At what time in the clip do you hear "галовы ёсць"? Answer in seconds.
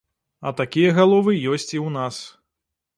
1.01-1.69